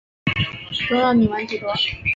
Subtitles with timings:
[0.87, 1.71] 仲要隐瞒几多？